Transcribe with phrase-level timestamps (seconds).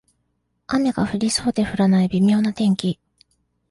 [0.65, 2.99] 雨が降りそうで降らない微妙な天気